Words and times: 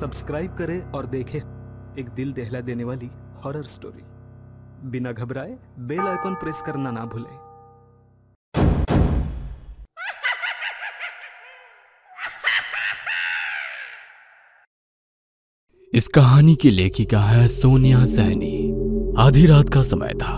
Subscribe 0.00 0.54
करें 0.54 0.80
और 0.92 1.06
देखें 1.06 1.38
एक 1.98 2.08
दिल 2.16 2.32
दहला 2.32 2.60
देने 2.60 2.84
वाली 2.84 3.10
हॉरर 3.44 3.66
स्टोरी 3.66 4.02
बिना 4.90 5.12
घबराए 5.12 5.56
बेल 5.78 6.00
आइकॉन 6.00 6.34
प्रेस 6.34 6.62
करना 6.66 6.90
ना 6.90 7.04
भूलें। 7.04 7.38
इस 15.92 16.06
कहानी 16.08 16.54
की 16.54 16.70
लेखिका 16.70 17.20
है 17.20 17.46
सोनिया 17.48 18.04
सैनी। 18.06 18.56
आधी 19.18 19.46
रात 19.46 19.68
का 19.68 19.82
समय 19.82 20.12
था। 20.14 20.36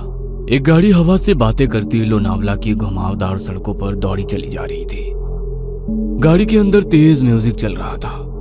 एक 0.50 0.62
गाड़ी 0.64 0.90
हवा 0.90 1.16
से 1.16 1.34
बातें 1.34 1.66
करती 1.68 1.98
हुई 1.98 2.06
लोनावला 2.06 2.56
की 2.56 2.74
घुमावदार 2.74 3.38
सड़कों 3.38 3.74
पर 3.74 3.96
दौड़ी 3.96 4.24
चली 4.24 4.48
जा 4.48 4.64
रही 4.64 4.84
थी। 4.84 5.04
गाड़ी 6.22 6.46
के 6.46 6.58
अंदर 6.58 6.82
तेज 6.90 7.22
म्यूज़िक 7.22 7.54
चल 7.54 7.74
रहा 7.74 7.96
था। 7.96 8.31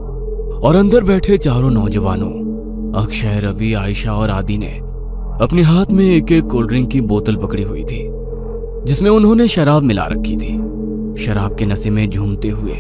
और 0.63 0.75
अंदर 0.75 1.03
बैठे 1.03 1.37
चारों 1.37 1.69
नौजवानों, 1.69 2.31
अक्षय, 2.95 3.39
रवि, 3.43 3.73
आयशा 3.73 4.13
और 4.13 4.29
आदि 4.29 4.57
ने 4.57 4.71
अपने 5.41 5.61
हाथ 5.61 5.91
में 5.91 6.05
एक 6.05 6.31
एक 6.31 6.45
कोल्ड 6.45 6.67
ड्रिंक 6.67 6.89
की 6.89 7.01
बोतल 7.01 7.35
पकड़ी 7.35 7.63
हुई 7.63 7.83
थी, 7.83 8.01
जिसमें 8.85 9.09
उन्होंने 9.11 9.47
शराब 9.47 9.83
मिला 9.83 10.05
रखी 10.05 10.35
थी। 10.37 10.53
शराब 11.23 11.55
के 11.55 11.65
नशे 11.65 11.89
में 11.89 12.09
झूमते 12.09 12.49
हुए 12.49 12.73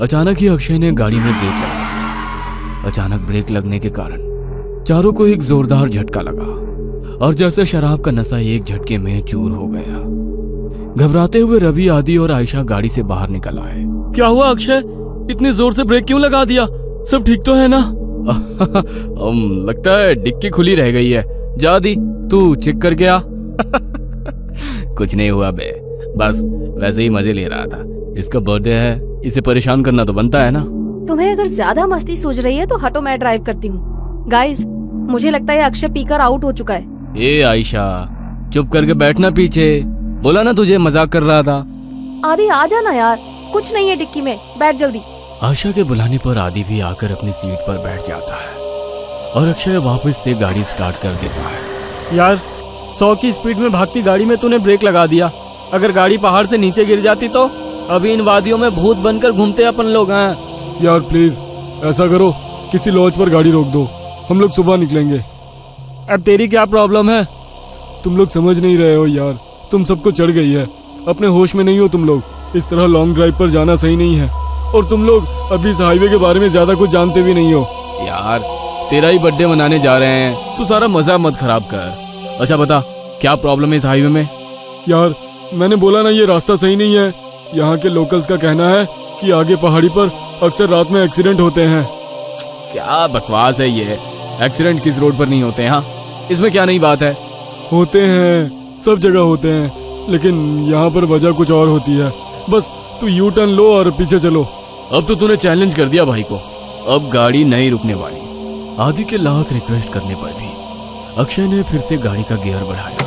अचानक 0.00 0.38
ही 0.38 0.46
अक्षय 0.46 0.78
ने 0.78 0.92
गाड़ी 0.92 1.16
में 1.16 1.32
ब्रेक 1.32 1.52
लगा 1.54 2.88
अचानक 2.88 3.20
ब्रेक 3.20 3.50
लगने 3.50 3.78
के 3.78 3.90
कारण 3.90 4.84
चारों 4.84 5.12
को 5.12 5.26
एक 5.26 5.42
जोरदार 5.42 5.88
झटका 5.88 6.20
लगा 6.20 7.26
और 7.26 7.34
जैसे 7.34 7.66
शराब 7.66 8.00
का 8.00 8.10
नशा 8.10 8.38
एक 8.38 8.64
झटके 8.64 8.98
में 8.98 9.20
चूर 9.22 9.52
हो 9.52 9.66
गया। 9.66 11.06
घबराते 11.06 11.38
हुए 11.38 11.58
रवि, 11.58 11.88
आदि 11.88 12.16
और 12.16 12.32
आयशा 12.32 12.62
गाड़ी 12.62 12.88
से 12.88 13.02
बाहर 13.02 13.28
निकल 13.28 13.58
आए। 13.58 13.84
क्या 14.14 14.26
हुआ 14.26 14.50
अक्षय? 14.50 14.82
इतने 15.30 15.52
ज़ोर 15.52 15.72
से 15.72 15.84
ब्रेक 15.84 16.04
क्यों 16.04 16.20
लगा 16.20 16.44
दिया? 16.44 16.66
सब 17.06 17.24
ठीक 17.26 17.42
तो 17.46 17.54
है 17.54 17.68
ना? 17.68 17.78
um, 18.26 19.38
लगता 19.68 19.96
है 19.98 20.14
डिक्की 20.14 20.48
खुली 20.50 20.74
रह 20.74 20.90
गई 20.92 21.10
है। 21.10 21.24
जा 21.58 21.78
दी 21.78 21.94
तू 22.30 22.54
चेक 22.56 22.80
कर 22.82 22.94
गया। 22.94 23.20
कुछ 24.96 25.14
नहीं 25.14 25.30
हुआ 25.30 25.50
बे। 25.50 25.70
बस 26.16 26.42
वैसे 26.78 27.02
ही 27.02 27.08
मज़े 27.10 27.32
ले 27.32 27.46
रहा 27.48 27.64
था। 27.66 27.84
इसका 28.18 28.40
बर्थडे 28.40 28.72
है 28.72 29.20
इसे 29.24 29.40
परेशान 29.40 29.82
करना 29.84 30.04
तो 30.04 30.12
बनता 30.12 30.42
है 30.42 30.50
ना? 30.50 30.60
तुम्हें 31.08 31.30
अगर 31.32 31.46
ज़्यादा 31.46 31.86
मस्ती 31.86 32.16
सूझ 32.16 32.38
रही 32.40 32.56
है 32.56 32.66
तो 32.66 32.76
हटो 32.76 33.00
मैं 33.00 33.18
ड्राइव 33.18 33.42
करती 33.42 33.68
हूँ। 33.68 34.28
गाइस 34.30 34.62
मुझे 35.10 35.30
लगता 35.30 35.52
है 35.52 35.62
अक्षय 35.62 35.88
पीकर 35.88 36.20
आउट 36.20 36.44
हो 36.44 36.52
चुका 36.52 36.74
है। 36.74 37.18
ए 37.18 37.40
आयशा 37.42 38.50
चुप 38.54 38.68
करके 38.72 38.94
बैठना 38.94 39.30
पीछे। 39.30 39.82
बोला 40.22 40.42
ना 40.42 40.52
तुझे 40.52 40.78
मज़ाक 40.78 41.08
कर 41.12 41.22
रहा 41.22 41.42
था। 41.42 41.56
आदि 42.24 42.46
आ 42.48 42.66
जाना 42.66 42.92
यार। 42.92 43.18
कुछ 43.52 43.72
नहीं 43.74 43.88
है 43.88 43.96
डिक्की 43.96 44.22
में। 44.22 44.36
बैठ 44.58 44.76
जल्दी। 44.76 44.98
आशा 45.42 45.70
के 45.72 45.82
बुलाने 45.84 46.18
पर 46.18 46.38
आदि 46.38 46.62
भी 46.64 46.80
आकर 46.80 47.12
अपनी 47.12 47.32
सीट 47.32 47.58
पर 47.66 47.76
बैठ 47.78 48.02
जाता 48.06 48.34
है 48.34 48.56
और 49.32 49.48
अक्षय 49.48 49.76
वापस 49.78 50.16
से 50.16 50.32
गाड़ी 50.32 50.64
स्टार्ट 50.64 50.96
कर 50.96 51.14
देता 51.14 51.42
है। 51.42 52.16
यार 52.16 52.40
सौ 52.98 53.14
की 53.14 53.32
स्पीड 53.32 53.58
में 53.58 53.70
भागती 53.72 54.02
गाड़ी 54.02 54.24
में 54.24 54.36
तूने 54.38 54.58
ब्रेक 54.58 54.84
लगा 54.84 55.06
दिया। 55.06 55.26
अगर 55.72 55.92
गाड़ी 55.92 56.18
पहाड़ 56.18 56.46
से 56.46 56.58
नीचे 56.58 56.84
गिर 56.84 57.00
जाती 57.00 57.28
तो? 57.28 57.44
अभी 57.90 58.12
इन 58.12 58.20
वादियों 58.20 58.58
में 58.58 58.70
भूत 58.76 58.96
बनकर 58.96 59.32
घूमते 59.32 59.64
अपन 59.64 59.84
लोग 59.84 60.12
हैं। 60.12 60.82
यार 60.82 61.00
प्लीज़ 61.00 61.40
ऐसा 61.86 62.06
करो 62.06 62.32
किसी 62.72 62.90
लॉज 62.90 63.12
पर 63.12 63.30
गाड़ी 63.30 63.50
रोक 63.50 63.66
दो। 63.66 63.88
हम 64.30 64.40
लोग 64.40 64.52
सुबह 64.52 64.76
निकलेंगे। 64.76 65.18
अब 66.14 66.22
तेरी 66.26 66.48
क्या 66.48 66.64
प्रॉब्लम 66.64 67.10
है? 67.10 67.24
तुम 68.04 68.16
लोग 68.16 68.28
समझ 68.28 68.58
नहीं 68.60 68.76
रहे 68.78 68.94
हो 68.94 69.06
यार 69.06 69.38
तुम 69.72 69.84
सबको 69.84 70.10
चढ़ 70.10 70.30
गई 70.30 70.52
है। 70.52 70.66
अपने 71.08 71.26
होश 71.28 71.54
में 71.54 71.64
नहीं 71.64 71.78
हो 71.78 71.88
तुम 71.88 72.04
लोग। 72.04 72.22
इस 72.56 72.68
तरह 72.68 72.86
लॉन्ग 72.86 73.14
ड्राइव 73.14 73.38
पर 73.38 73.48
जाना 73.48 73.76
सही 73.76 73.96
नहीं 73.96 74.16
है। 74.16 74.39
और 74.74 74.84
तुम 74.84 75.04
लोग 75.04 75.26
अभी 75.52 75.70
इस 75.70 75.80
हाईवे 75.80 76.08
के 76.08 76.16
बारे 76.16 76.40
में 76.40 76.48
ज़्यादा 76.48 76.74
कुछ 76.74 76.90
जानते 76.90 77.22
भी 77.22 77.34
नहीं 77.34 77.52
हो। 77.52 77.60
यार 78.06 78.40
तेरा 78.90 79.08
ही 79.08 79.18
बर्थडे 79.18 79.46
मनाने 79.46 79.78
जा 79.78 79.96
रहे 79.98 80.08
हैं 80.10 80.56
तू 80.56 80.64
सारा 80.64 80.88
मज़ा 80.88 81.16
मत 81.18 81.36
खराब 81.36 81.62
कर। 81.64 82.38
अच्छा 82.40 82.56
बता 82.56 82.80
क्या 83.20 83.34
प्रॉब्लम 83.36 83.70
है 83.70 83.76
इस 83.76 83.84
हाईवे 83.86 84.08
में? 84.08 84.22
यार 84.88 85.14
मैंने 85.54 85.76
बोला 85.76 86.02
ना 86.02 86.10
ये 86.10 86.26
रास्ता 86.26 86.56
सही 86.56 86.76
नहीं 86.76 86.96
है। 86.96 87.12
यहाँ 87.54 87.76
के 87.78 87.88
लोकल्स 87.88 88.26
का 88.26 88.36
कहना 88.36 88.68
है 88.68 88.86
कि 89.20 89.30
आगे 89.30 89.56
पहाड़ी 89.58 89.88
पर 89.88 90.10
अक्सर 90.42 90.68
रात 90.68 90.90
में 90.90 91.02
एक्सीडेंट 91.02 91.40
होते 91.40 91.62
हैं। 91.62 91.84
क्या 92.72 93.06
बकवास 93.08 93.60
है 93.60 93.68
ये? 93.68 93.98
एक्सीडेंट 94.42 94.82
किस 94.84 94.98
रोड 94.98 95.18
पर 95.18 95.28
नहीं 95.28 95.42
होते 95.42 95.62
हैं 95.62 95.70
हाँ? 95.70 96.28
इसमें 96.30 96.50
क्या 96.50 96.64
नई 96.64 96.78
बात 96.78 97.02
है? 97.02 97.12
होते 97.72 98.02
हैं 98.02 98.78
सब 98.80 98.98
जगह 98.98 99.20
होते 99.20 99.48
हैं 99.48 100.08
लेकिन 100.10 100.38
यहाँ 100.68 100.90
पर 100.90 101.04
वजह 101.06 101.32
कुछ 101.32 101.50
और 101.50 101.68
होती 101.68 101.96
है। 101.96 102.12
बस 102.50 102.70
तू 103.00 103.06
यू 103.08 103.30
टर्न 103.30 103.50
लो 103.50 103.70
और 103.74 103.90
पीछे 103.90 104.18
चलो। 104.20 104.46
अब 104.92 105.06
तो 105.06 105.14
तूने 105.14 105.36
चैलेंज 105.36 105.74
कर 105.74 105.88
दिया 105.88 106.04
भाई 106.04 106.22
को। 106.22 106.36
अब 106.94 107.10
गाड़ी 107.10 107.44
नहीं 107.44 107.70
रुकने 107.70 107.94
वाली। 107.94 108.20
आदि 108.80 109.04
के 109.04 109.16
लाख 109.16 109.52
रिक्वेस्ट 109.52 109.92
करने 109.92 110.14
पर 110.14 110.32
भी 110.32 110.48
अक्षय 111.22 111.46
ने 111.46 111.62
फिर 111.62 111.80
से 111.80 111.96
गाड़ी 111.96 112.22
का 112.22 112.36
गियर 112.36 112.64
बढ़ाया 112.64 113.06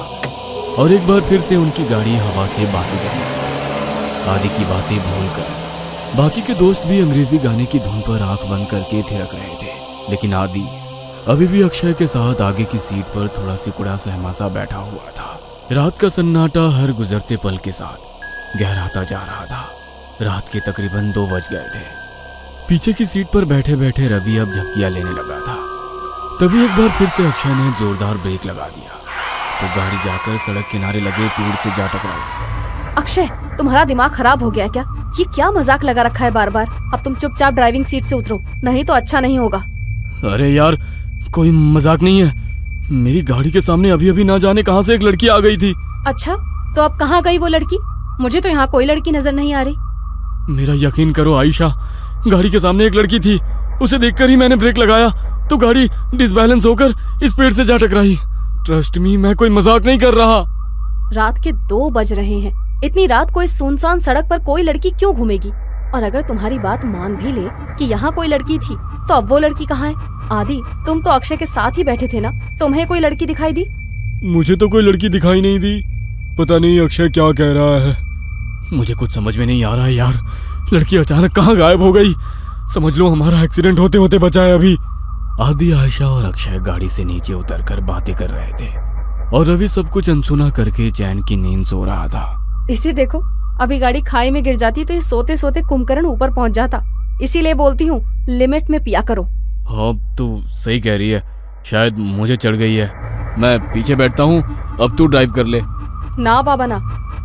और 0.74 0.92
एक 0.92 1.08
बार 1.08 1.22
फिर 1.22 1.42
से 1.42 1.56
उनकी 1.56 1.84
गाड़ी 1.84 2.16
हवा 2.16 2.46
से 2.48 2.66
करने 2.66 3.00
लगी 3.04 4.30
आदि 4.30 4.50
की 4.50 4.66
बातें 4.66 4.98
भूलकर 5.00 6.16
बाकी 6.16 6.42
के 6.42 6.54
दोस्त 6.54 6.86
भी 6.86 7.02
अंग्रेज़ी 7.02 7.38
गाने 7.38 7.66
की 7.66 7.80
धुन 7.80 8.02
पर 8.02 8.22
आँख 8.22 8.44
बंद 8.44 8.68
करके 8.68 9.02
थिरक 9.02 9.30
रहे 9.34 9.56
थे। 9.56 9.74
लेकिन 10.10 10.34
आदि 10.34 10.66
अभी 11.28 11.48
भी 11.48 11.62
अक्षय 11.62 11.94
के 11.94 12.08
साथ 12.08 12.42
आगे 12.42 12.64
की 12.64 12.78
सीट 12.78 13.06
पर 13.06 13.28
थोड़ा 13.28 13.56
सिकुड़ा 13.56 13.96
सहमासा 13.98 14.48
बैठा 14.48 14.78
हुआ 14.78 15.12
था। 15.12 15.40
रात 15.72 16.00
का 16.00 16.10
सन्नाटा 16.10 16.70
हर 16.70 16.92
गुजरते 16.92 17.38
पल 17.38 17.58
के 17.58 17.72
साथ 17.72 18.60
गहराता 18.60 19.04
जा 19.04 19.24
रहा 19.24 19.46
था। 19.46 19.83
रात 20.23 20.50
के 20.50 20.59
तकरीबन 20.61 21.11
दो 21.11 21.25
बज 21.28 21.47
गए 21.51 21.69
थे। 21.75 21.84
पीछे 22.67 22.94
की 22.94 23.06
सीट 23.06 23.28
पर 23.34 23.45
बैठे 23.45 23.75
बैठे 23.75 24.07
रवि 24.07 24.38
अब 24.38 24.51
झपकियाँ 24.53 24.89
लेने 24.91 25.11
लगा 25.11 25.39
था। 25.41 25.56
तभी 26.39 26.63
एक 26.63 26.78
बार 26.78 26.89
फिर 26.89 27.07
से 27.09 27.25
अक्षय 27.28 27.56
ने 27.56 27.72
जोरदार 27.79 28.17
ब्रेक 28.17 28.45
लगा 28.45 28.67
दिया। 28.69 29.00
तो 29.53 29.67
गाड़ी 29.75 29.97
जाकर 30.06 30.38
सड़क 30.45 30.69
किनारे 30.72 31.00
लगे 31.01 31.28
पेड़ 31.29 31.56
से 31.56 31.69
जा 31.72 31.88
टकराई। 31.88 32.94
अक्षय 32.97 33.29
तुम्हारा 33.57 33.84
दिमाग 33.85 34.11
खराब 34.11 34.44
हो 34.44 34.50
गया 34.51 34.67
क्या? 34.67 34.84
ये 35.19 35.23
क्या 35.25 35.50
मज़ाक 35.51 35.84
लगा 35.84 36.01
रखा 36.01 36.23
है 36.25 36.31
बार 36.31 36.50
बार 36.50 36.67
अब 36.94 37.01
तुम 37.03 37.16
चुपचाप 37.16 37.53
ड्राइविंग 37.53 37.85
सीट 37.85 38.05
से 38.05 38.16
उतरो 38.16 38.40
नहीं 38.63 38.84
तो 38.85 38.94
अच्छा 38.94 39.19
नहीं 39.19 39.38
होगा। 39.40 39.57
अरे 40.25 40.50
यार 40.50 40.78
कोई 41.34 41.51
मज़ाक 41.51 42.01
नहीं 42.01 42.22
है। 42.22 42.91
मेरी 42.94 43.22
गाड़ी 43.23 43.51
के 43.51 43.61
सामने 43.61 43.90
अभी 43.90 44.09
अभी 44.09 44.23
ना 44.23 44.38
जाने 44.38 44.63
कहाँ 44.63 44.81
से 44.81 44.94
एक 44.95 45.01
लड़की 45.01 45.28
आ 45.28 45.38
गई 45.40 45.57
थी। 45.57 45.73
अच्छा 46.07 46.35
तो 46.75 46.81
अब 46.81 46.97
कहाँ 47.00 47.22
गई 47.23 47.38
वो 47.38 47.47
लड़की? 47.47 47.78
मुझे 48.22 48.41
तो 48.41 48.50
यहाँ 48.50 48.67
कोई 48.67 48.85
लड़की 48.85 49.11
नज़र 49.11 49.34
नहीं 49.34 49.53
आ 49.53 49.61
रही। 49.61 49.75
मेरा 50.50 50.74
यकीन 50.78 51.12
करो 51.14 51.34
आयशा 51.36 51.68
गाड़ी 52.28 52.50
के 52.50 52.59
सामने 52.59 52.86
एक 52.86 52.96
लड़की 52.96 53.20
थी। 53.20 53.40
उसे 53.81 53.98
देखकर 53.98 54.30
ही 54.30 54.36
मैंने 54.36 54.56
ब्रेक 54.56 54.78
लगाया 54.78 55.09
तो 55.50 55.58
गाड़ी 55.58 55.88
डिसबैलेंस 56.16 56.66
होकर 56.66 56.94
इस 57.24 57.34
पेड़ 57.34 57.52
से 57.54 57.66
जा 57.66 57.78
टकराई। 57.78 58.16
ट्रस्ट 58.66 58.98
मी 58.98 59.16
मैं 59.18 59.36
कोई 59.36 59.50
मज़ाक 59.50 59.86
नहीं 59.86 59.98
कर 60.00 60.14
रहा। 60.14 60.40
रात 61.14 61.40
के 61.44 61.52
दो 61.52 61.90
बज 61.92 62.14
रहे 62.14 62.40
हैं। 62.40 62.82
इतनी 62.86 63.06
रात 63.08 63.32
को 63.32 63.42
इस 63.42 63.58
सुनसान 63.58 64.00
सड़क 64.00 64.28
पर 64.30 64.40
कोई 64.44 64.64
लड़की 64.64 64.92
क्यों 64.92 65.14
घूमेगी? 65.16 65.50
और 65.96 66.03
अगर 66.03 66.22
तुम्हारी 66.22 66.59
बात 66.59 66.86
मान 66.86 67.16
भी 67.16 67.32
ले 67.32 67.48
कि 67.78 67.86
यहाँ 67.86 68.12
कोई 68.12 68.28
लड़की 68.28 68.58
थी 68.59 68.76
तो 69.08 69.14
अब 69.14 69.30
वो 69.30 69.38
लड़की 69.40 69.66
कहाँ 69.66 69.88
है? 69.88 69.96
आदि 70.32 70.62
तुम 70.86 71.02
तो 71.02 71.09
अक्षय 71.09 71.38
के 71.38 71.46
साथ 71.46 71.78
ही 71.78 71.84
बैठे 71.84 72.08
थे 72.08 72.20
ना? 72.22 72.32
तुम्हें 72.59 72.86
कोई 72.88 73.00
लड़की 73.00 73.26
दिखाई 73.26 73.53
दी? 73.53 73.66
मुझे 74.26 74.56
तो 74.56 74.70
कोई 74.70 74.84
लड़की 74.84 75.09
दिखाई 75.09 75.42
नहीं 75.42 75.59
दी। 75.59 75.80
पता 76.38 76.59
नहीं 76.59 76.80
अक्षय 76.80 77.09
क्या 77.09 77.32
कह 77.32 77.52
रहा 77.53 77.78
है। 77.80 77.96
मुझे 78.73 78.94
कुछ 78.94 79.13
समझ 79.16 79.38
में 79.38 79.45
नहीं 79.45 79.63
आ 79.63 79.75
रहा 79.75 79.85
है 79.85 79.94
यार। 79.94 80.19
लड़की 80.73 80.97
अचानक 80.97 81.35
कहाँ 81.35 81.56
गायब 81.56 81.81
हो 81.81 81.91
गई? 81.91 82.13
समझ 82.73 82.97
लो 82.97 83.09
हमारा 83.09 83.44
एक्सीडेंट 83.44 83.79
होते 83.79 83.97
होते 83.97 84.17
बचा 84.17 84.41
है 84.41 84.53
अभी। 84.53 84.75
आदि 85.41 85.72
आयशा 85.72 86.07
और 86.07 86.25
अक्षय 86.25 86.59
गाड़ी 86.59 86.89
से 86.89 87.03
नीचे 87.03 87.34
उतरकर 87.34 87.79
बातें 87.81 88.16
कर 88.16 88.29
रहे 88.29 88.51
थे। 88.51 88.72
और 89.38 89.45
रवि 89.47 89.67
सब 89.67 89.89
कुछ 89.89 90.09
अनसुना 90.09 90.50
करके 90.50 90.89
चैन 90.91 91.22
की 91.22 91.35
नींद 91.35 91.66
सो 91.66 91.84
रहा 91.85 92.07
था। 92.07 92.66
इसे 92.69 92.94
देखो 92.94 93.19
अभी 93.61 93.78
गाड़ी 93.79 94.01
खाई 94.01 94.31
में 94.31 94.44
गिर 94.44 94.56
जाती 94.56 94.85
तो 94.85 94.94
ये 94.94 95.01
सोते 95.01 95.37
सोते 95.37 95.61
कुंभकर्ण 95.61 96.05
ऊपर 96.05 96.31
पहुँच 96.31 96.52
जाता। 96.52 96.81
इसीलिए 97.22 97.53
बोलती 97.53 97.85
हूँ 97.85 98.02
लिमिट 98.29 98.69
में 98.69 98.84
पिया 98.84 99.02
करो। 99.02 99.23
हाँ 99.67 99.93
तो 100.17 100.41
सही 100.55 100.79
कह 100.79 100.97
रही 100.97 101.09
है। 101.09 101.23
शायद 101.66 101.97
मुझे 101.97 102.35
चढ़ 102.35 102.55
गई 102.55 102.76
है। 102.76 102.91
मैं 103.40 103.59
पीछे 103.73 103.96
बैठता 103.96 104.23
हूँ 104.23 104.41
अब 104.81 104.96
तू 104.97 105.05
ड्राइव 105.08 105.31
कर 105.31 105.46
ले। 105.46 105.61
ना 106.19 106.41
बाबा 106.41 106.66
ना 106.66 106.78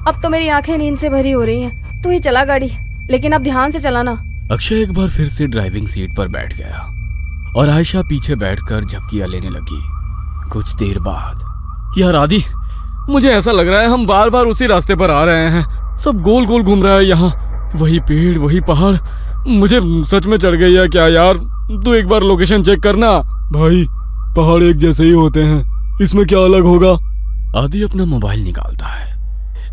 अब 0.08 0.20
तो 0.22 0.28
मेरी 0.30 0.48
आँखें 0.48 0.78
नींद 0.78 0.98
से 0.98 1.08
भरी 1.08 1.30
हो 1.30 1.42
रही 1.42 1.60
हैं। 1.62 2.02
तू 2.02 2.10
ही 2.10 2.18
चला 2.18 2.44
गाड़ी। 2.44 2.70
लेकिन 3.10 3.32
अब 3.32 3.42
ध्यान 3.42 3.70
से 3.70 3.80
चलाना। 3.80 4.12
अक्षय 4.52 4.74
एक 4.74 4.92
बार 4.92 5.08
फिर 5.08 5.28
से 5.28 5.46
ड्राइविंग 5.46 5.88
सीट 5.88 6.16
पर 6.16 6.28
बैठ 6.28 6.56
गया 6.56 6.94
और 7.56 7.68
आयशा 7.68 8.02
पीछे 8.02 8.34
बैठकर 8.34 8.84
झपकियाँ 8.84 9.28
लेने 9.28 9.50
लगी। 9.50 9.82
कुछ 10.50 10.74
देर 10.74 10.98
बाद 10.98 11.94
यार 11.98 12.16
आदि 12.16 12.42
मुझे 13.10 13.28
ऐसा 13.28 13.52
लग 13.52 13.68
रहा 13.68 13.80
है 13.80 13.88
हम 13.88 14.06
बार 14.06 14.30
बार 14.30 14.44
उसी 14.44 14.66
रास्ते 14.66 14.94
पर 14.94 15.10
आ 15.10 15.24
रहे 15.24 15.50
हैं। 15.50 15.96
सब 15.96 16.22
गोल 16.22 16.46
गोल 16.46 16.62
घूम 16.62 16.82
रहा 16.82 16.94
है 16.94 17.04
यहाँ। 17.04 17.70
वही 17.76 18.00
पेड़ 18.00 18.38
वही 18.38 18.60
पहाड़। 18.60 18.96
मुझे 19.48 19.80
सच 19.84 20.26
में 20.26 20.38
चढ़ 20.38 20.54
गई 20.54 20.74
है 20.74 20.88
क्या 20.88 21.08
यार? 21.08 21.34
तू 21.84 21.94
एक 21.94 22.08
बार 22.08 22.22
लोकेशन 22.22 22.62
चेक 22.62 22.82
करना। 22.82 23.18
भाई 23.52 23.86
पहाड़ 24.36 24.62
एक 24.62 24.76
जैसे 24.76 25.02
ही 25.02 25.10
होते 25.10 25.42
हैं। 25.42 25.62
इसमें 26.02 26.26
क्या 26.26 26.38
अलग 26.38 26.62
होगा? 26.62 26.92
आदि 27.60 27.82
अपना 27.82 28.04
मोबाइल 28.04 28.44
निकालता 28.44 28.86
है। 28.86 29.17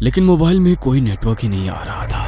लेकिन 0.01 0.23
मोबाइल 0.23 0.59
में 0.59 0.75
कोई 0.75 1.01
नेटवर्क 1.01 1.39
ही 1.43 1.49
नहीं 1.49 1.69
आ 1.69 1.81
रहा 1.81 2.05
था। 2.05 2.23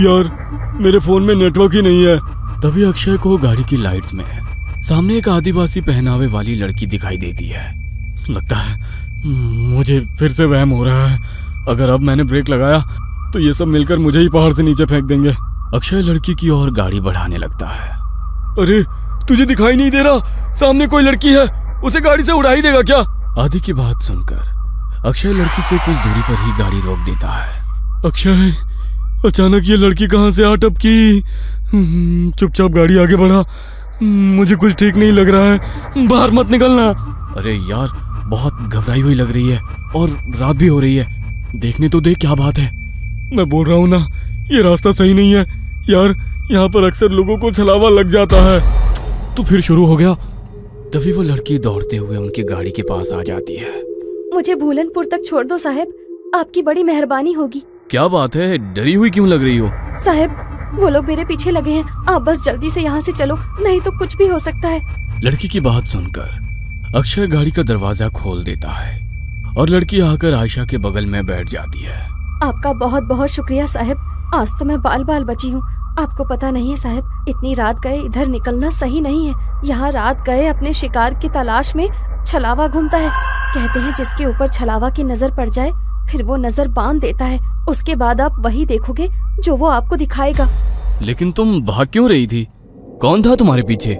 यार 0.00 0.76
मेरे 0.80 0.98
फ़ोन 0.98 1.22
में 1.22 1.34
नेटवर्क 1.34 1.74
ही 1.74 1.82
नहीं 1.82 2.04
है। 2.06 2.16
तभी 2.60 2.82
अक्षय 2.84 3.16
को 3.16 3.36
गाड़ी 3.38 3.64
की 3.64 3.76
लाइट्स 3.76 4.14
में 4.14 4.24
सामने 4.82 5.16
एक 5.16 5.28
आदिवासी 5.28 5.80
पहनावे 5.80 6.26
वाली 6.26 6.54
लड़की 6.54 6.86
दिखाई 6.86 7.16
देती 7.16 7.46
है। 7.46 7.70
लगता 8.30 8.56
है 8.56 8.80
मुझे 9.24 10.00
फिर 10.18 10.32
से 10.32 10.44
वहम 10.44 10.70
हो 10.70 10.84
रहा 10.84 11.06
है। 11.06 11.18
अगर 11.68 11.90
अब 11.90 12.00
मैंने 12.00 12.24
ब्रेक 12.24 12.48
लगाया 12.48 12.78
तो 13.32 13.38
ये 13.38 13.52
सब 13.54 13.66
मिलकर 13.68 13.98
मुझे 13.98 14.18
ही 14.18 14.28
पहाड़ 14.28 14.52
से 14.52 14.62
नीचे 14.62 14.84
फेंक 14.84 15.04
देंगे। 15.04 15.34
अक्षय 15.74 16.02
लड़की 16.02 16.34
की 16.34 16.48
ओर 16.50 16.70
गाड़ी 16.72 17.00
बढ़ाने 17.00 17.38
लगता 17.38 17.66
है। 17.68 17.90
अरे 18.62 18.82
तुझे 19.26 19.44
दिखाई 19.46 19.76
नहीं 19.76 19.90
दे 19.90 20.02
रहा? 20.02 20.52
सामने 20.54 20.86
कोई 20.86 21.02
लड़की 21.02 21.32
है 21.34 21.46
उसे 21.80 22.00
गाड़ी 22.00 22.24
से 22.24 22.32
उड़ा 22.32 22.50
ही 22.50 22.62
देगा 22.62 22.82
क्या? 22.82 22.98
आदि 23.38 23.60
की 23.60 23.72
बात 23.72 24.02
सुनकर 24.02 24.51
अक्षय 25.06 25.32
लड़की 25.32 25.62
से 25.62 25.76
कुछ 25.76 25.96
दूरी 25.96 26.20
पर 26.20 26.44
ही 26.44 26.52
गाड़ी 26.58 26.80
रोक 26.80 26.98
देता 26.98 27.28
है। 27.28 27.62
अक्षय 28.04 28.52
अचानक 29.26 29.62
ये 29.64 29.76
लड़की 29.76 30.06
कहाँ 30.06 30.30
से 30.30 30.44
आ 30.44 30.54
टपकी? 30.54 31.22
हम्म, 31.72 32.30
चुपचाप 32.30 32.70
गाड़ी 32.70 32.98
आगे 32.98 33.16
बढ़ा। 33.16 33.38
हम्म, 34.02 34.36
मुझे 34.36 34.54
कुछ 34.54 34.74
ठीक 34.74 34.96
नहीं 34.96 35.12
लग 35.12 35.28
रहा 35.28 35.44
है। 35.44 36.08
बाहर 36.08 36.30
मत 36.30 36.50
निकलना। 36.50 36.88
अरे 37.36 37.54
यार 37.54 37.88
बहुत 38.28 38.52
घबराई 38.54 39.00
हुई 39.00 39.14
लग 39.14 39.32
रही 39.32 39.48
है 39.48 39.60
और 39.96 40.08
रात 40.36 40.56
भी 40.56 40.66
हो 40.66 40.80
रही 40.80 40.96
है। 40.96 41.06
देखने 41.60 41.88
तो 41.88 42.00
देख 42.00 42.18
क्या 42.18 42.34
बात 42.34 42.58
है। 42.58 42.70
मैं 43.36 43.48
बोल 43.48 43.66
रहा 43.66 43.76
हूँ 43.76 43.88
ना 43.88 44.06
ये 44.52 44.62
रास्ता 44.62 44.92
सही 44.92 45.14
नहीं 45.14 45.34
है। 45.34 45.44
यार 45.90 46.14
यहाँ 46.50 46.68
पर 46.68 46.84
अक्सर 46.84 47.08
लोगों 47.08 47.38
को 47.38 47.52
छलावा 47.52 47.88
लग 47.88 48.08
जाता 48.08 48.36
है। 48.36 48.60
तो 49.34 49.42
फिर 49.42 49.60
शुरू 49.60 49.86
हो 49.86 49.96
गया। 49.96 50.14
तभी 50.94 51.12
वो 51.12 51.22
लड़की 51.22 51.58
दौड़ते 51.58 51.96
हुए 51.96 52.16
उनकी 52.16 52.42
गाड़ी 52.42 52.70
के 52.70 52.82
पास 52.82 53.10
आ 53.12 53.22
जाती 53.22 53.56
है। 53.56 53.91
मुझे 54.32 54.54
भूलनपुर 54.54 55.04
तक 55.04 55.24
छोड़ 55.26 55.46
दो 55.46 55.58
साहब। 55.58 55.92
आपकी 56.34 56.62
बड़ी 56.62 56.82
मेहरबानी 56.82 57.32
होगी। 57.32 57.62
क्या 57.90 58.06
बात 58.08 58.36
है? 58.36 58.56
डरी 58.74 58.94
हुई 58.94 59.10
क्यों 59.10 59.28
लग 59.28 59.42
रही 59.42 59.56
हो? 59.56 59.68
साहब 60.04 60.40
वो 60.74 60.88
लोग 60.88 61.04
मेरे 61.04 61.24
पीछे 61.24 61.50
लगे 61.50 61.70
हैं। 61.70 62.04
आप 62.10 62.22
बस 62.22 62.44
जल्दी 62.44 62.70
से 62.70 62.80
यहाँ 62.80 63.00
से 63.00 63.12
चलो 63.12 63.36
नहीं 63.36 63.80
तो 63.80 63.90
कुछ 63.98 64.16
भी 64.16 64.26
हो 64.26 64.38
सकता 64.38 64.68
है। 64.68 65.20
लड़की 65.24 65.48
की 65.48 65.60
बात 65.60 65.86
सुनकर 65.86 66.96
अक्षय 66.98 67.26
गाड़ी 67.26 67.50
का 67.50 67.62
दरवाज़ा 67.62 68.08
खोल 68.12 68.42
देता 68.44 68.70
है 68.70 69.54
और 69.58 69.68
लड़की 69.68 70.00
आकर 70.00 70.34
आयशा 70.34 70.64
के 70.64 70.78
बगल 70.78 71.06
में 71.06 71.24
बैठ 71.26 71.48
जाती 71.48 71.82
है। 71.82 72.00
आपका 72.42 72.72
बहुत 72.72 73.02
बहुत 73.04 73.30
शुक्रिया 73.30 73.66
साहब। 73.66 74.32
आज 74.34 74.58
तो 74.58 74.64
मैं 74.64 74.80
बाल 74.82 75.04
बाल 75.04 75.24
बची 75.24 75.50
हूँ। 75.50 75.62
आपको 75.98 76.24
पता 76.24 76.50
नहीं 76.50 76.70
है 76.70 76.76
साहब 76.76 77.26
इतनी 77.28 77.54
रात 77.54 77.80
गए 77.80 77.96
इधर 77.96 78.26
निकलना 78.26 78.70
सही 78.70 79.00
नहीं 79.00 79.26
है। 79.26 79.34
यहाँ 79.64 79.90
रात 79.92 80.24
गए 80.26 80.46
अपने 80.46 80.72
शिकार 80.72 81.14
की 81.14 81.28
तलाश 81.28 81.74
में 81.76 81.88
छलावा 82.26 82.66
घूमता 82.68 82.98
है। 82.98 83.10
कहते 83.54 83.80
हैं 83.80 83.94
जिसके 83.94 84.26
ऊपर 84.26 84.48
छलावा 84.48 84.90
की 84.90 85.04
नज़र 85.04 85.30
पड़ 85.30 85.48
जाए 85.48 85.72
फिर 86.10 86.22
वो 86.22 86.36
नज़र 86.36 86.68
बाँध 86.68 87.00
देता 87.00 87.24
है। 87.24 87.38
उसके 87.68 87.94
बाद 87.94 88.20
आप 88.20 88.36
वही 88.38 88.64
देखोगे 88.66 89.08
जो 89.40 89.56
वो 89.56 89.66
आपको 89.66 89.96
दिखाएगा। 89.96 90.48
लेकिन 91.02 91.32
तुम 91.32 91.60
भाग 91.62 91.86
क्यों 91.86 92.08
रही 92.08 92.26
थी? 92.26 92.46
कौन 93.00 93.22
था 93.22 93.34
तुम्हारे 93.34 93.62
पीछे? 93.62 93.98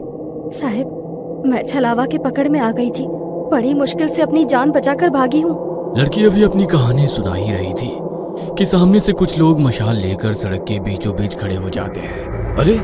साहब 0.55 1.43
मैं 1.47 1.65
छलावा 1.67 2.07
के 2.07 2.19
पकड़ 2.19 2.49
में 2.49 2.61
आ 2.61 2.71
गई 2.71 2.91
थी। 2.91 3.07
बड़ी 3.51 3.75
मुश्किल 3.75 4.09
से 4.09 4.23
अपनी 4.23 4.45
जान 4.45 4.71
बचाकर 4.71 5.11
भागी 5.11 5.41
हूँ। 5.41 5.95
लड़की 5.99 6.25
अभी 6.25 6.43
अपनी 6.43 6.67
कहानी 6.67 7.07
सुना 7.09 7.35
ही 7.35 7.51
रही 7.53 7.73
थी। 7.73 7.89
कि 8.59 8.67
सामने 8.67 9.01
से 9.01 9.13
कुछ 9.13 9.39
लोग 9.39 9.61
मशाल 9.61 9.97
लेकर 9.97 10.35
सड़क 10.35 10.65
के 10.69 10.81
बीचों 10.81 11.17
बीच 11.17 11.35
खड़े 11.35 11.57
हो 11.57 11.71
जाते 11.71 12.01
हैं। 12.01 12.57
अरे, 12.57 12.75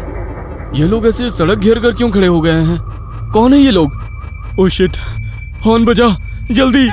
ये 0.81 0.87
लोग 0.89 1.07
ऐसे 1.07 1.31
सड़क 1.31 1.59
घेर 1.59 1.79
कर 1.79 1.91
क्यों 1.91 2.11
खड़े 2.11 2.27
हो 2.27 2.41
गए 2.41 2.53
हैं? 2.53 2.79
कौन 3.33 3.53
है 3.53 3.59
ये 3.59 3.71
लोग? 3.71 3.93
ओ 4.61 4.69
शिट 4.69 4.97
हॉर्न 5.67 5.85
बजा, 5.85 6.09
जल्दी। 6.51 6.85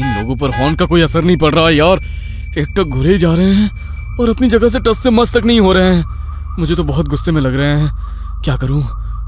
इन 0.00 0.16
लोगों 0.18 0.36
पर 0.36 0.50
हॉर्न 0.50 0.74
का 0.74 0.84
कोई 0.84 1.00
असर 1.00 1.24
नहीं 1.24 1.36
पड़ 1.36 1.54
रहा 1.54 1.70
यार। 1.70 2.00
एक 2.58 2.76
तक 2.76 2.82
घुरे 2.82 3.18
जा 3.18 3.34
रहे 3.34 3.54
हैं 3.54 3.70
और 4.20 4.30
अपनी 4.30 4.48
जगह 4.48 4.68
से 4.68 4.80
टस 4.80 5.02
से 5.02 5.10
मस्त 5.10 5.38
तक 5.38 5.44
नहीं 5.44 5.60
हो 5.60 5.72
रहे 5.72 5.94
हैं। 5.94 6.04
मुझे 6.58 6.74
तो 6.74 6.84
बहुत 6.84 7.08
गुस्से 7.08 7.32
में 7.32 7.42
लग 7.42 7.56
रहे 7.56 7.80
हैं। 7.80 7.92
क्या 8.44 8.56
करूँ? 8.56 8.84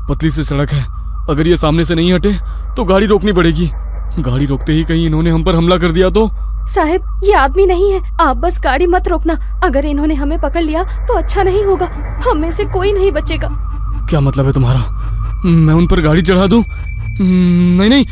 पतली 0.09 0.31
सी 0.31 0.45
सड़क 0.45 0.71
है। 0.71 0.85
अगर 1.31 1.49
ये 1.49 1.57
सामने 1.57 1.85
से 1.85 1.95
नहीं 1.95 2.15
हटे 2.15 2.33
तो 2.77 2.85
गाड़ी 2.85 3.07
रोकनी 3.07 3.33
पड़ेगी। 3.33 3.71
गाड़ी 4.19 4.47
रोकते 4.47 4.73
ही 4.73 4.85
कहीं 4.85 5.07
इन्होंने 5.07 5.31
हम 5.31 5.45
पर 5.45 5.57
हमला 5.57 5.77
कर 5.79 5.93
दिया 5.93 6.11
तो? 6.11 6.29
साहब 6.69 7.21
ये 7.25 7.33
आदमी 7.35 7.67
नहीं 7.67 7.91
है। 7.93 8.01
आप 8.21 8.37
बस 8.37 8.61
गाड़ी 8.65 8.87
मत 8.87 9.09
रोकना। 9.09 9.35
अगर 9.65 9.85
इन्होंने 9.85 10.15
हमें 10.15 10.39
पकड़ 10.41 10.63
लिया 10.63 10.83
तो 11.07 11.15
अच्छा 11.15 11.43
नहीं 11.43 11.65
होगा। 11.65 11.87
हम 12.27 12.39
में 12.39 12.51
से 12.51 12.65
कोई 12.65 12.93
नहीं 12.93 13.11
बचेगा। 13.13 13.49
क्या 14.11 14.21
मतलब 14.21 14.47
है 14.47 14.53
तुम्हारा? 14.53 15.43
मैं 15.45 15.75
उन 15.75 15.87
पर 15.87 16.01
गाड़ी 16.01 16.23
चढ़ा 16.23 16.47
दूँ? 16.47 16.65
नहीं 17.21 17.89
नहीं। 17.91 18.05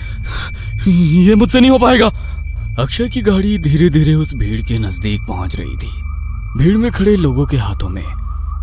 ये 1.25 1.35
मुझसे 1.35 1.61
नहीं 1.61 1.70
हो 1.70 1.79
पाएगा। 1.79 2.06
अक्षय 2.79 3.08
की 3.08 3.23
गाड़ी 3.23 3.58
धीरे 3.58 3.88
धीरे 3.91 4.14
उस 4.14 4.35
भीड़ 4.35 4.61
के 4.62 4.79
नज़दीक 4.79 5.20
पहुँच 5.29 5.56
रही 5.56 5.76
थी। 5.76 5.93
भीड़ 6.56 6.76
में 6.76 6.91
खड़े 6.93 7.17
लोगों 7.17 7.46
के 7.46 7.56
हाथों 7.56 7.88
में 7.88 8.05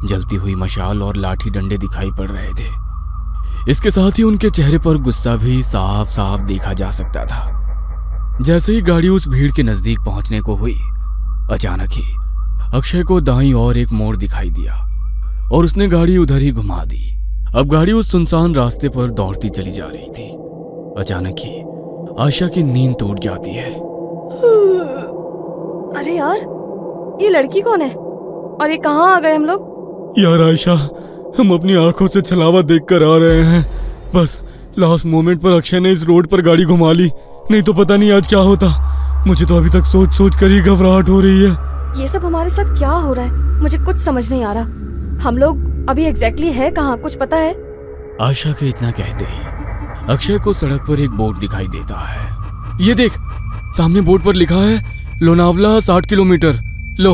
जलती 0.06 0.36
हुई 0.36 0.56
मशाल 0.56 1.02
और 1.04 1.16
लाठी 1.16 1.50
डंडे 1.50 1.78
दिखाई 1.78 2.12
पड़ 2.12 2.30
रहे 2.32 2.54
थे। 2.54 2.87
इसके 3.70 3.92
साथ 3.92 4.18
ही 4.18 4.24
उनके 4.24 4.50
चेहरे 4.50 4.78
पर 4.78 4.98
गुस्सा 4.98 5.36
भी 5.36 5.62
साफ़ 5.64 6.10
साफ़ 6.10 6.42
देखा 6.42 6.74
जा 6.74 6.92
सकता 6.92 7.26
था। 7.26 7.54
जैसे 8.42 8.74
ही 8.74 8.82
गाड़ी 8.82 9.10
उस 9.10 9.28
भीड़ 9.28 9.52
के 9.52 9.64
नज़दीक 9.64 10.00
पहुँचने 10.00 10.40
को 10.42 10.56
हुई 10.56 10.76
अचानक 11.52 11.90
ही 11.92 12.04
अक्षय 12.78 13.04
को 13.04 13.20
दाई 13.22 13.52
और 13.54 13.78
एक 13.78 13.92
मोड़ 13.92 14.16
दिखाई 14.18 14.50
दिया 14.50 14.74
और 15.54 15.66
उसने 15.66 15.88
गाड़ी 15.88 16.18
उधर 16.18 16.42
ही 16.42 16.52
घुमा 16.52 16.84
दी। 16.86 17.04
अब 17.56 17.68
गाड़ी 17.68 17.92
उस 17.92 18.12
सुनसान 18.12 18.56
रास्ते 18.56 18.90
पर 18.90 19.12
दौड़ती 19.12 19.50
चली 19.50 19.72
जा 19.72 19.86
रही 19.86 20.10
थी। 20.10 20.30
अचानक 21.02 21.36
ही 21.40 21.60
आशा 22.20 22.48
की 22.48 22.64
नींद 22.64 22.96
टूट 23.00 23.20
जाती 23.20 23.52
है। 23.52 23.74
अरे 25.94 26.16
यार 26.16 26.38
ये 27.22 27.30
लड़की 27.30 27.62
कौन 27.62 27.82
है? 27.82 27.90
और 27.90 28.70
ये 28.70 28.78
कहाँ 28.78 29.16
आ 29.16 29.20
गए 29.20 29.36
हम 29.36 29.46
लोग? 29.46 30.14
यार 30.20 30.42
आयशा 30.42 30.76
हम 31.40 31.54
अपनी 31.54 31.76
आँखों 31.76 32.08
से 32.08 32.22
छलावा 32.22 32.62
देखकर 32.62 33.04
आ 33.04 33.18
रहे 33.18 33.42
हैं। 33.42 33.64
बस 34.16 34.40
लास्ट 34.80 35.06
मोमेंट 35.06 35.42
पर 35.42 35.52
अक्षय 35.52 35.80
ने 35.80 35.92
इस 35.92 36.04
रोड 36.04 36.28
पर 36.28 36.42
गाड़ी 36.42 36.66
घुमा 36.66 36.92
ली। 36.92 37.10
नहीं 37.52 37.62
तो 37.62 37.74
पता 37.74 37.96
नहीं 37.98 38.12
आज 38.12 38.28
क्या 38.28 38.40
होता। 38.40 39.24
मुझे 39.28 39.46
तो 39.46 39.56
अभी 39.56 39.70
तक 39.70 39.86
सोच 39.86 40.14
सोच 40.14 40.36
कर 40.36 40.52
ही 40.52 40.60
घबराहट 40.62 41.10
हो 41.10 41.22
रही 41.22 41.44
है। 41.44 42.02
ये 42.02 42.08
सब 42.08 42.26
हमारे 42.26 42.50
साथ 42.50 42.78
क्या 42.78 42.90
हो 42.90 43.14
रहा 43.14 43.26
है? 43.26 43.62
मुझे 43.62 43.78
कुछ 43.78 43.98
समझ 43.98 44.32
नहीं 44.32 44.44
आ 44.44 44.54
रहा। 44.54 44.64
हम 45.22 45.38
लोग 45.38 45.90
अभी 45.90 46.06
एग्जैक्टली 46.06 46.52
है 46.52 46.70
कहाँ? 46.72 46.98
कुछ 46.98 47.16
पता 47.16 47.38
है? 47.38 47.56
आशा 48.22 48.52
के 48.52 48.70
इतना 48.70 48.92
कहते 48.92 49.26
ही 49.26 50.14
अक्षय 50.14 50.38
को 50.40 50.54
सड़क 50.54 50.86
पर 50.88 51.00
एक 51.00 51.12
बोर्ड 51.12 51.40
दिखाई 51.40 51.68
देता 51.68 52.00
है। 52.00 52.86
ये 52.88 52.94
देख 52.94 53.14
सामने 53.78 54.02
बोर्ड 54.02 54.24
पर 54.24 54.34
लिखा 54.34 54.56
है 54.56 54.82
लोनावला 55.22 55.80
साठ 55.80 56.06
किलोमीटर। 56.06 56.60
लो 57.00 57.14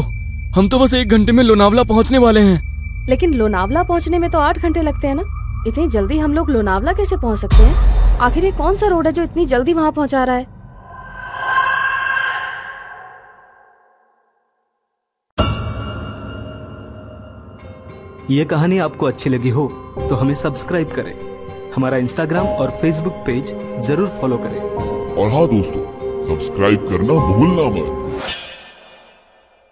हम 0.56 0.68
तो 0.70 0.80
बस 0.80 0.94
एक 0.94 1.10
घंटे 1.10 1.32
में 1.32 1.44
लोनावला 1.44 1.84
पहुँचने 1.84 2.18
वाले 2.18 2.42
हैं। 2.42 2.73
लेकिन 3.10 3.34
लोनावला 3.34 3.84
पहुँचने 3.84 4.20
में 4.20 4.30
तो 4.32 4.40
आठ 4.40 4.58
घंटे 4.60 4.82
लगते 4.82 5.08
हैं 5.08 5.16
ना? 5.16 5.24
इतनी 5.68 5.88
जल्दी 5.88 6.18
हम 6.20 6.34
लोग 6.34 6.50
लोनावला 6.50 6.94
कैसे 6.94 7.18
पहुँच 7.18 7.40
सकते 7.40 7.64
हैं? 7.64 8.18
आखिर 8.20 8.46
ये 8.46 8.52
कौन 8.52 8.76
सा 8.76 8.88
रोड 8.88 9.08
है 9.08 9.14
जो 9.14 9.24
इतनी 9.24 9.46
जल्दी 9.46 9.74
वहाँ 9.74 9.92
पहुँचा 9.92 10.24
रहा 10.24 10.36
है? 10.36 10.52
ये 18.32 18.44
कहानी 18.46 18.78
आपको 18.80 19.06
अच्छी 19.06 19.30
लगी 19.30 19.50
हो 19.50 19.68
तो 20.00 20.16
हमें 20.16 20.36
सब्सक्राइब 20.36 20.92
करें। 20.92 21.14
हमारा 21.76 21.98
इंस्टाग्राम 21.98 22.48
और 22.48 22.70
फेसबुक 22.82 23.14
पेज 23.26 23.54
ज़रूर 23.88 24.08
फॉलो 24.22 24.38
करें। 24.38 24.62
और 25.16 25.32
हाँ 25.32 25.46
दोस्तों 25.48 25.84
सब्सक्राइब 26.28 26.88
करना 26.90 27.14
भूलना 27.28 27.70
मत। 27.70 28.03